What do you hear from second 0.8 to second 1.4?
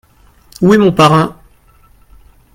parrain?